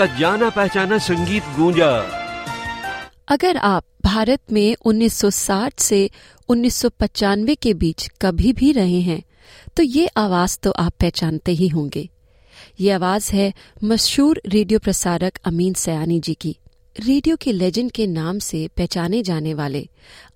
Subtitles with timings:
[0.00, 1.88] आपका जाना पहचाना संगीत गूंजा।
[3.28, 5.98] अगर आप भारत में 1960 से
[6.48, 9.22] 1995 के बीच कभी भी रहे हैं
[9.76, 12.08] तो ये आवाज़ तो आप पहचानते ही होंगे।
[12.80, 13.52] ये आवाज़ है
[13.84, 16.56] मशहूर रेडियो प्रसारक अमीन सयानी जी की।
[16.96, 19.88] रेडियो के लेजेंड के नाम से पहचाने जाने वाले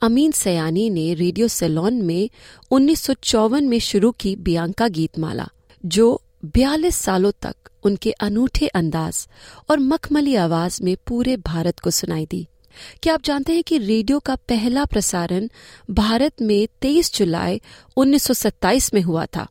[0.03, 2.29] अमीन सयानी ने रेडियो सेलोन में
[2.71, 5.49] उन्नीस सौ चौवन में शुरू की बियांका गीतमाला,
[5.85, 9.27] जो बयालीस सालों तक उनके अनूठे अंदाज
[9.71, 12.47] और मखमली आवाज़ में पूरे भारत को सुनाई दी।
[13.03, 15.49] क्या आप जानते हैं कि रेडियो का पहला प्रसारण
[15.91, 17.61] भारत में 23 जुलाई
[17.97, 19.47] 1927 में हुआ था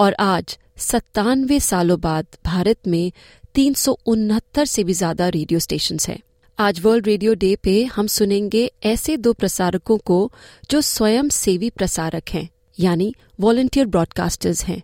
[0.00, 3.12] और आज सत्तानवे सालों बाद भारत में
[3.54, 6.20] तीन सौ उनहत्तर से भी ज़्यादा रेडियो स्टेशन हैं।
[6.58, 10.30] आज वर्ल्ड रेडियो डे पे हम सुनेंगे ऐसे दो प्रसारकों को
[10.70, 14.82] जो स्वयं सेवी प्रसारक हैं, यानी वॉलंटियर ब्रॉडकास्टर्स हैं।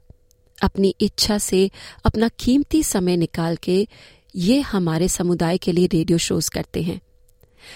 [0.62, 1.70] अपनी इच्छा से
[2.04, 3.88] अपना कीमती समय निकाल के
[4.36, 7.00] ये हमारे समुदाय के लिए रेडियो शोज़ करते हैं।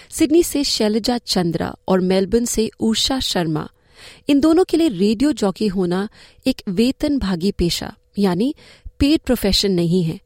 [0.09, 3.69] सिडनी से शैलजा चंद्रा और मेलबर्न से उषा शर्मा।
[4.29, 6.09] इन दोनों के लिए रेडियो जॉकी होना
[6.47, 8.55] एक वेतन भागी पेशा, यानी
[8.99, 10.19] पेड प्रोफेशन नहीं है।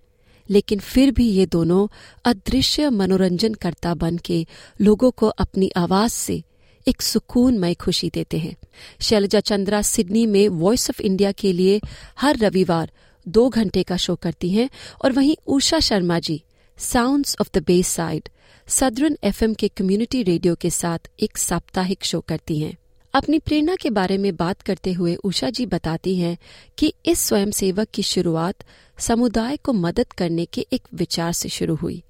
[0.50, 1.88] लेकिन फिर भी ये दोनों
[2.26, 4.48] अदृश्य मनोरंजन करता बन के
[4.82, 6.44] लोगों को अपनी आवाज़ से
[6.88, 8.56] एक सुकूनमय खुशी देते हैं।
[9.02, 11.82] शैलजा चंद्रा सिडनी में वॉइस ऑफ़ इंडिया के लिए
[12.20, 12.92] हर रविवार
[13.28, 14.70] दो घंटे का शो करती हैं
[15.06, 16.44] और वहीं Usha Sharma ji
[16.78, 18.30] sounds of the base side
[18.68, 22.78] southern FM के कम्युनिटी रेडियो के साथ एक साप्ताहिक शो करती हैं।
[23.14, 26.38] अपनी प्रेरणा के बारे में बात करते हुए उषा जी बताती हैं
[26.78, 28.64] कि इस स्वयंसेवक की शुरुआत
[29.00, 32.04] समुदाय को मदद करने के एक विचार से शुरू हुई।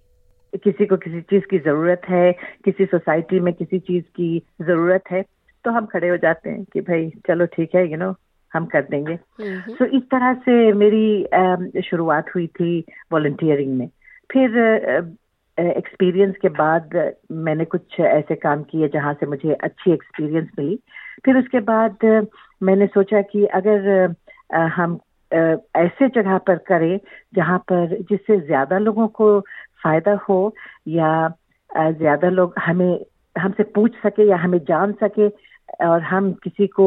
[0.58, 2.34] किसी को किसी चीज़ की ज़रूरत है
[2.66, 5.26] किसी सोसाइटी में किसी चीज़ की ज़रूरत है
[5.66, 8.16] तो हम खड़े हो जाते हैं कि भाई चलो ठीक है यू नो
[8.54, 11.28] हम कर देंगे। सो so, इस तरह से मेरी
[11.82, 13.90] शुरुआत हुई थी वॉल्टियरिंग में।
[14.32, 14.58] फिर
[15.60, 20.80] एक्सपीरियंस के बाद मैंने कुछ ऐसे काम किए जहाँ से मुझे अच्छी एक्सपीरियंस मिली।
[21.26, 22.28] फिर उसके बाद
[22.64, 24.14] मैंने सोचा कि अगर
[24.56, 25.00] हम
[25.32, 27.00] ऐसे जगह पर करें
[27.36, 29.40] जहाँ पर जिससे ज़्यादा लोगों को
[29.84, 30.56] फ़ायदा हो
[30.88, 31.30] या
[31.78, 33.00] ज़्यादा लोग हमें
[33.36, 35.28] हमसे पूछ सके या हमें जान सके
[35.86, 36.86] और हम किसी को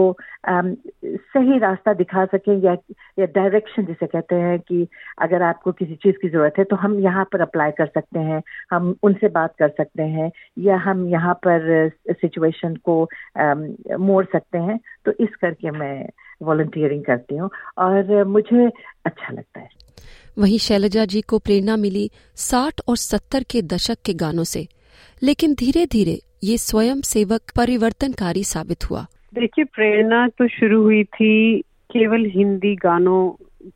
[0.48, 0.74] आम,
[1.04, 2.72] सही रास्ता दिखा सकें या
[3.18, 4.86] या डायरेक्शन जिसे कहते हैं कि
[5.18, 8.42] अगर आपको किसी चीज़ की ज़रूरत है तो हम यहाँ पर अप्लाई कर सकते हैं
[8.72, 13.02] हम उनसे बात कर सकते हैं या हम यहाँ पर सिचुएशन को
[13.38, 16.08] आम, मोड़ सकते हैं। तो इस करके मैं
[16.42, 18.66] वॉल्टियरिंग करती हूँ और मुझे
[19.04, 19.68] अच्छा लगता है।
[20.38, 24.66] वहीं शैलजा जी को प्रेरणा मिली साठ और सत्तर के दशक के गानों से।
[25.22, 31.60] लेकिन धीरे धीरे ये स्वयं सेवक परिवर्तनकारी साबित हुआ। देखिए प्रेरणा तो शुरू हुई थी
[31.92, 33.30] केवल हिंदी गानों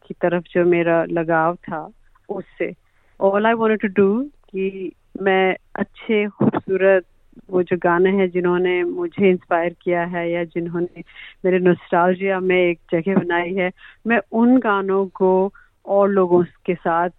[0.06, 1.88] की तरफ़ जो मेरा लगाव था
[2.28, 2.72] उससे।
[3.20, 4.92] All I wanted to do कि
[5.22, 7.04] मैं अच्छे खूबसूरत
[7.50, 11.02] वो जो गाने हैं जिन्होंने मुझे इंस्पायर किया है या जिन्होंने
[11.44, 13.70] मेरे नोस्टालजिया में एक जगह बनाई है,
[14.06, 15.52] मैं उन गानों को
[15.86, 17.10] और लोगों के साथ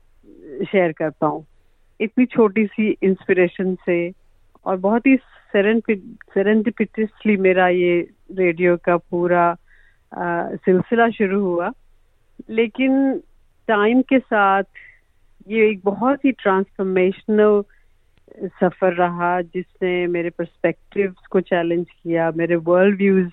[0.72, 1.44] शेयर कर पाऊँ।
[2.00, 4.12] इतनी छोटी सी इंस्पिरेशन से
[4.66, 5.16] और बहुत ही
[5.56, 8.00] सेरेंडिपिटसली मेरा ये
[8.32, 9.56] रेडियो का पूरा
[10.12, 11.72] सिलसिला शुरू हुआ।
[12.50, 13.22] लेकिन
[13.68, 14.64] टाइम के साथ
[15.48, 17.62] ये एक बहुत ही ट्रांसफॉर्मेशनल
[18.44, 23.30] सफ़र रहा जिसने मेरे पर्सपेक्टिव्स को चैलेंज किया मेरे वर्ल्ड व्यूज़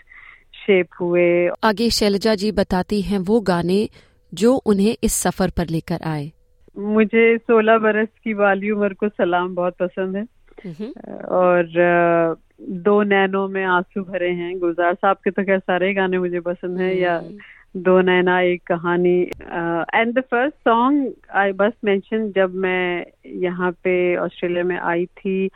[0.54, 3.88] शेप हुए। आगे शैलजा जी बताती हैं वो गाने
[4.34, 6.32] जो उन्हें इस सफ़र पर लेकर आए।
[6.78, 10.24] मुझे 16 बरस की वाली उम्र को सलाम बहुत पसंद है।
[11.24, 11.66] और
[12.60, 16.80] दो नैनों में आँसू भरे हैं। गुलजार साहब के तो खैर सारे गाने मुझे पसंद
[16.80, 17.22] हैं या
[17.74, 23.04] Do Naina Ek Kahani and the first song I बस मेंशन जब मैं
[23.42, 25.48] यहाँ पे ऑस्ट्रेलिया में आई थी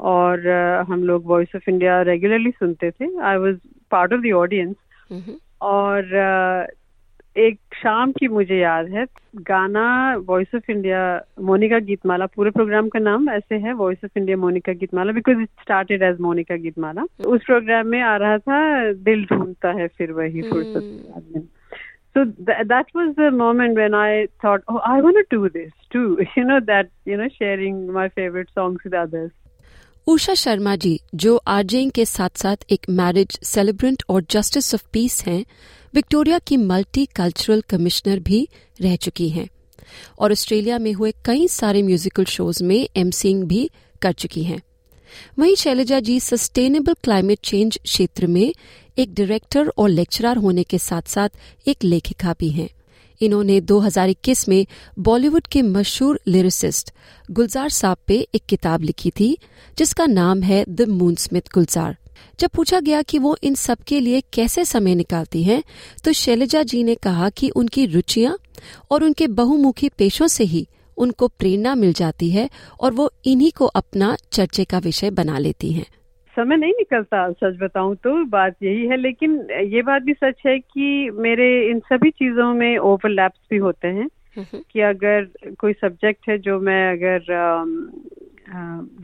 [0.00, 3.56] और uh, हम लोग वॉइस ऑफ़ इंडिया रेगुलरली सुनते थे। I was
[3.90, 6.70] part of the audience और uh,
[7.36, 9.04] एक शाम की मुझे याद है
[9.48, 9.84] गाना
[10.26, 11.00] voice of India
[11.40, 15.48] Monica Geetmala पूरे प्रोग्राम का नाम ऐसे है voice of India Monika Geetmala because it
[15.62, 17.06] started as Monika Geetmala.
[17.26, 21.46] उस प्रोग्राम में आ रहा था दिल ढूंढता है फिर वही फुर्सत आदमी
[22.16, 25.70] so th- that was the moment when I thought, oh, I want to do this
[25.90, 26.18] too.
[26.36, 29.30] You know that you know sharing my favorite songs with others.
[30.06, 35.22] Usha Sharma जी जो आरजेइंग के साथ साथ एक मैरिज सेलिब्रेंट और जस्टिस ऑफ़ पीस
[35.26, 35.44] हैं
[35.94, 38.46] Victoria की multi cultural commissioner भी
[38.80, 39.46] रह चुकी हैं
[40.18, 43.68] और ऑस्ट्रेलिया में हुए कई सारे म्यूजिकल शोज़ में एमसीइंग भी
[44.02, 44.60] कर चुकी हैं
[45.38, 48.52] वहीं Shailaja ji sustainable climate change क्षेत्र में
[48.98, 52.68] एक डायरेक्टर और लेक्चरर होने के साथ साथ एक लेखिका भी हैं।
[53.20, 54.66] इन्होंने 2021 में
[54.98, 56.90] बॉलीवुड के मशहूर लिरिसिस्ट
[57.30, 59.36] गुलजार साहब पे एक किताब लिखी थी,
[59.78, 61.96] जिसका नाम है द मून स्मिथ गुलजार
[62.40, 65.62] जब पूछा गया कि वो इन सब के लिए कैसे समय निकालती हैं
[66.04, 68.36] तो शैलजा जी ने कहा कि उनकी रुचियाँ
[68.90, 70.66] और उनके बहुमुखी पेशों से ही
[70.98, 72.48] उनको प्रेरणा मिल जाती है
[72.80, 75.86] और वो इन्हीं को अपना चर्चे का विषय बना लेती हैं।
[76.36, 80.58] समय नहीं निकलता सच बताऊँ तो बात यही है। लेकिन ये बात भी सच है
[80.58, 84.08] कि मेरे इन सभी चीज़ों में ओवरलैप्स भी होते हैं
[84.38, 85.26] कि अगर
[85.60, 87.24] कोई सब्जेक्ट है जो मैं अगर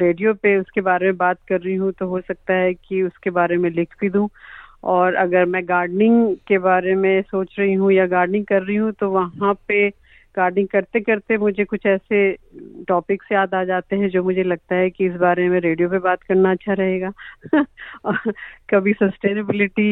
[0.02, 3.30] रेडियो पे उसके बारे में बात कर रही हूँ तो हो सकता है कि उसके
[3.30, 4.28] बारे में लिख भी दूँ।
[4.84, 8.92] और अगर मैं गार्डनिंग के बारे में सोच रही हूँ या गार्डनिंग कर रही हूँ
[8.92, 9.88] तो वहाँ पे
[10.38, 12.20] गार्डनिंग करते करते मुझे कुछ ऐसे
[12.88, 15.98] टॉपिक्स याद आ जाते हैं जो मुझे लगता है कि इस बारे में रेडियो पे
[15.98, 17.12] बात करना अच्छा रहेगा।
[18.70, 19.90] कभी सस्टेनेबिलिटी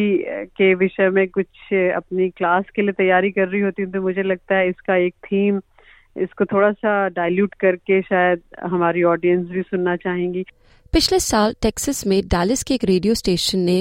[0.57, 4.23] के विषय में कुछ अपनी क्लास के लिए तैयारी कर रही होती हूँ तो मुझे
[4.23, 5.61] लगता है इसका एक थीम
[6.17, 10.45] इसको थोड़ा सा डाइल्यूट करके शायद हमारी ऑडियंस भी सुनना चाहेंगी।
[10.93, 13.79] पिछले साल टेक्सास में डालिस के एक रेडियो स्टेशन ने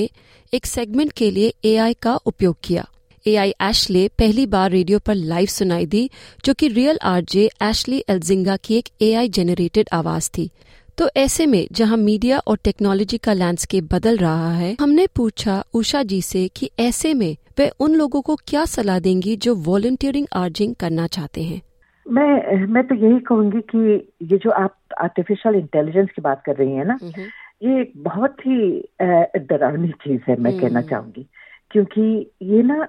[0.54, 2.86] एक सेगमेंट के लिए एआई का उपयोग किया।
[3.28, 6.10] एआई एशले पहली बार रेडियो पर लाइव सुनाई दी
[6.46, 10.50] जो कि रियल आरजे एशली एल्जिंगा की एक एआई जेनरेटेड आवाज़ थी।
[10.98, 16.02] तो ऐसे में जहाँ मीडिया और टेक्नोलॉजी का लैंडस्केप बदल रहा है हमने पूछा उषा
[16.04, 20.76] जी से कि ऐसे में वे उन लोगों को क्या सलाह देंगी जो वॉलंटियरिंग आर्जिंग
[20.76, 21.62] करना चाहते हैं?
[22.06, 23.80] मैं मैं तो यही कहूँगी कि
[24.32, 26.98] ये जो आप आर्टिफिशियल इंटेलिजेंस की बात कर रही हैं ना
[27.64, 28.58] ये बहुत ही
[29.50, 31.26] डरावनी चीज़ है मैं कहना चाहूँगी।
[31.76, 32.04] क्योंकि
[32.42, 32.88] ये ना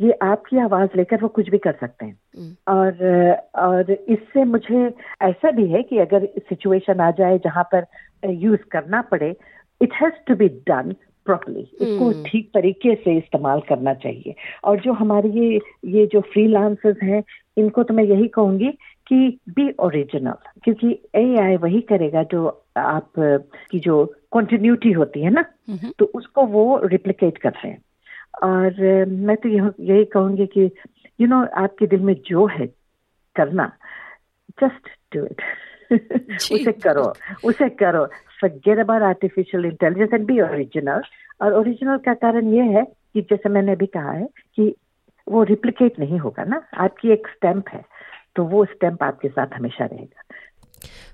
[0.00, 2.92] ये आपकी आवाज़ लेकर वो कुछ भी कर सकते हैं। और
[3.58, 4.84] और इससे मुझे
[5.22, 7.86] ऐसा भी है कि अगर सिचुएशन आ जाए जहाँ पर
[8.42, 9.34] यूज़ करना पड़े
[9.80, 10.94] it has to be done
[11.26, 14.34] properly इसको ठीक तरीके से इस्तेमाल करना चाहिए।
[14.64, 15.60] और जो हमारे ये
[15.94, 17.22] ये जो फ्रीलांसर्स हैं
[17.58, 18.68] इनको तो मैं यही कहूँगी
[19.06, 20.34] कि बी ओरिजिनल
[20.64, 23.12] क्योंकि ए आई वही करेगा जो आप
[23.70, 25.44] की जो कंटिन्यूटी होती है ना
[25.98, 27.82] तो उसको वो रिप्लिकेट कर रहे हैं।
[28.42, 29.48] और मैं तो
[29.82, 30.70] यही कहूँगी कि यू
[31.20, 32.66] you नो know, आपके दिल में जो है
[33.36, 33.72] करना
[34.64, 35.42] जस्ट डू इट
[36.52, 37.12] उसे करो
[37.44, 38.08] उसे करो।
[38.42, 41.02] Forget about artificial intelligence and be original
[41.40, 44.26] और ओरिजिनल का कारण ये है कि जैसे मैंने अभी कहा है
[44.56, 44.74] कि
[45.26, 47.84] वो रिप्लिकेट नहीं होगा ना। आपकी एक स्टैंप है
[48.36, 50.22] तो वो स्टैंप आपके साथ हमेशा रहेगा।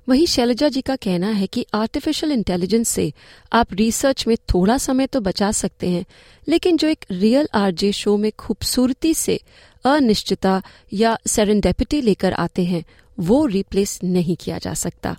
[0.09, 3.11] वहीं शैलजा जी का कहना है कि आर्टिफिशियल इंटेलिजेंस से
[3.53, 6.05] आप रिसर्च में थोड़ा समय तो बचा सकते हैं
[6.49, 9.39] लेकिन जो एक रियल आरजे शो में खूबसूरती से
[9.85, 10.61] अनिश्चितता
[10.93, 12.85] या सेरेंडेपिटी लेकर आते हैं
[13.19, 15.17] वो रिप्लेस नहीं किया जा सकता।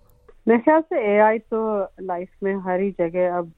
[0.47, 1.59] मेरे ख्याल से एआई तो
[2.01, 3.53] लाइफ में हर ही जगह अब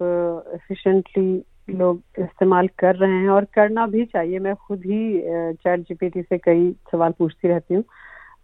[0.55, 1.31] एफिशिएंटली
[1.71, 5.21] लोग इस्तेमाल कर रहे हैं और करना भी चाहिए। मैं खुद ही
[5.53, 7.83] चैट जीपीटी से कई सवाल पूछती रहती हूँ।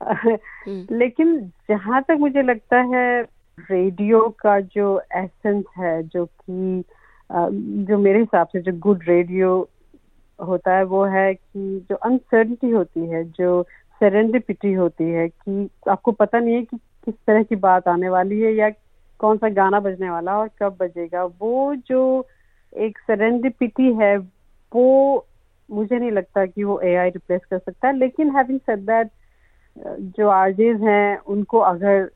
[0.92, 3.22] लेकिन जहाँ तक मुझे लगता है
[3.60, 6.84] रेडियो का जो एसेंस है जो कि
[7.86, 9.70] जो मेरे हिसाब से जो गुड रेडियो
[10.48, 13.64] होता है वो है कि जो अनसर्टिटी होती है जो
[14.00, 18.40] सेरेंडिपिटी होती है कि आपको पता नहीं है कि किस तरह की बात आने वाली
[18.40, 18.70] है या
[19.20, 22.28] कौन सा गाना बजने वाला और कब बजेगा। वो जो
[22.86, 24.18] एक सेरेंडिपिटी है
[24.72, 25.26] वो
[25.70, 29.10] मुझे नहीं लगता कि वो एआई रिप्लेस कर सकता है। लेकिन हैविंग सेड दैट
[30.18, 32.10] जो आरजेज हैं उनको अगर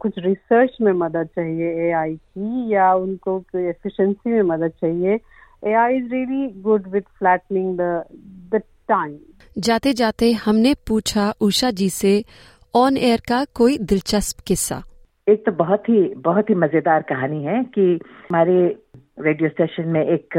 [0.00, 5.18] कुछ रिसर्च में मदद चाहिए एआई की या उनको कोई एफिशिएंसी में मदद चाहिए
[5.66, 8.04] AI is really good with flattening the
[8.54, 9.18] the time
[9.58, 12.22] जाते जाते हमने पूछा उषा जी से
[12.74, 14.82] ऑन एयर का कोई दिलचस्प किस्सा।
[15.26, 17.82] एक तो बहुत ही बहुत ही मज़ेदार कहानी है कि
[18.28, 18.56] हमारे
[19.18, 20.38] रेडियो स्टेशन में एक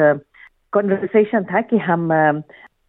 [0.74, 2.12] कॉन्वर्सेशन था कि हम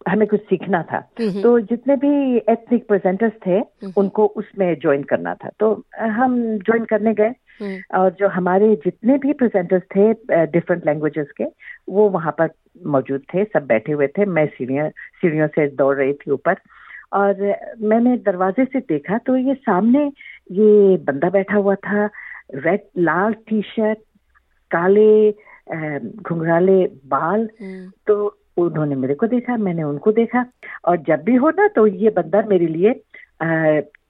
[0.07, 3.59] हमें कुछ सीखना था। तो जितने भी एथनिक प्रेजेंटर्स थे
[3.97, 5.71] उनको उसमें ज्वाइन करना था। तो
[6.11, 10.13] हम ज्वाइन करने गए हम्म। और जो हमारे जितने भी प्रेजेंटर्स थे
[10.45, 11.45] डिफरेंट लैंग्वेजेस के
[11.89, 12.49] वो वहाँ पर
[12.85, 14.89] मौजूद थे सब बैठे हुए थे। मैं सीढ़ियों
[15.21, 16.55] सीढ़ियों से दौड़ रही थी ऊपर।
[17.13, 20.05] और मैंने दरवाजे से देखा तो ये सामने
[20.51, 22.09] ये बंदा बैठा हुआ था।
[22.55, 23.99] रेड लाल टी शर्ट
[24.71, 25.31] काले
[25.73, 30.45] घुंघराले बाल हम्म। तो उन्होंने मेरे को देखा मैंने उनको देखा
[30.85, 32.89] और जब भी हो ना तो ये बंदर मेरे लिए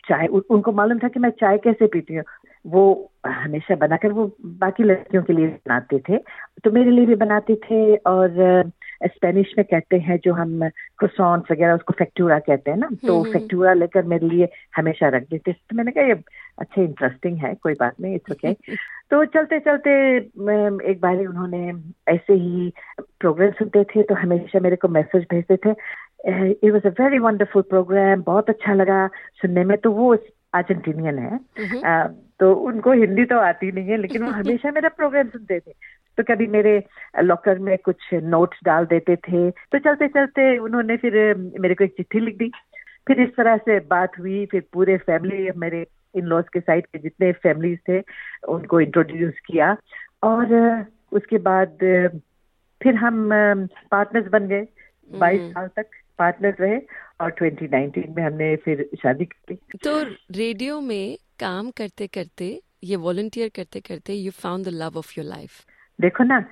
[0.10, 2.24] चाय उनको मालूम था कि मैं चाय कैसे पीती हूँ।
[2.66, 6.18] वो हमेशा बनाकर वो बाकी लड़कियों के लिए बनाते थे।
[6.64, 8.72] तो मेरे लिए भी बनाते थे और
[9.06, 13.72] स्पेनिश में कहते हैं जो हम क्रोसॉन्स वगैरह उसको फैक्टूरा कहते हैं ना तो फैक्टूरा
[13.72, 16.16] हम्म, हम्म। लेकर मेरे लिए हमेशा रख देते तो मैंने कहा ये
[16.58, 18.54] अच्छा इंटरेस्टिंग है कोई बात नहीं इट्स ओके
[19.12, 19.92] तो चलते चलते
[20.92, 21.74] एक बार उन्होंने
[22.08, 22.72] ऐसे ही
[23.20, 25.76] प्रोग्राम सुनते थे तो हमेशा मेरे को मैसेज भेजते थे।
[26.52, 30.18] It was a very wonderful program बहुत अच्छा लगा सुनने में। तो वो
[30.54, 31.40] अर्जेंटीनियन है।
[31.80, 35.72] Uh, तो उनको हिंदी तो आती नहीं है लेकिन वो हमेशा मेरा प्रोग्राम सुनते थे।
[36.18, 36.84] तो कभी मेरे
[37.20, 41.92] लॉकर में कुछ नोट्स डाल देते थे। तो चलते चलते उन्होंने फिर मेरे को एक
[41.92, 42.52] चिट्ठी लिख दी।
[43.08, 47.00] फिर इस तरह से बात हुई फिर पूरे फैमिली मेरे इन लॉज के साइड के
[47.00, 48.04] जितने फैमिलीज़ थे
[48.48, 49.78] उनको इंट्रोड्यूस किया।
[50.24, 51.78] और उसके बाद
[52.82, 53.30] फिर हम
[53.92, 54.68] पार्टनर्स बन गए।
[55.12, 56.80] बाईस हम्म। साल तक पार्टनर रहे
[57.22, 63.50] और 2019 में हमने फिर शादी की तो रेडियो में काम करते करते ये वॉलंटियर
[63.56, 65.52] करते करते you found the love of your life
[66.00, 66.44] देखो ना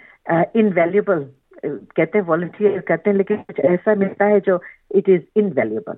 [0.55, 1.25] इनवैल्यूबल
[1.65, 4.61] कहते हैं वॉलंटियर करते हैं लेकिन कुछ ऐसा मिलता है जो
[4.95, 5.97] it is invaluable